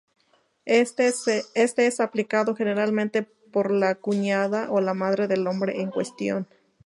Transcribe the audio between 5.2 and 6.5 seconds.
del hombre en cuestión.